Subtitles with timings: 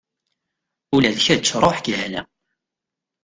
[0.95, 2.21] Ula d kečč ruḥ deg lehna.